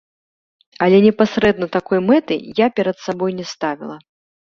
[0.85, 4.05] Але непасрэдна такой мэты я перад сабой не ставіла.